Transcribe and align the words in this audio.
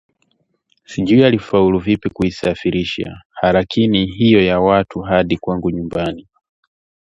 Sijui 0.85 1.23
alifaulu 1.23 1.79
vipi 1.79 2.09
kuisafirisha 2.09 3.21
halaiki 3.29 4.05
hiyo 4.05 4.45
ya 4.45 4.59
watu 4.59 4.99
hadi 5.01 5.37
kwangu 5.37 5.71
nyumbani 5.71 6.27